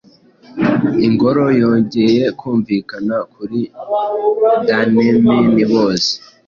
[1.07, 3.59] Ingoro yongeye kumvikana kuri
[4.67, 6.11] Danemen bose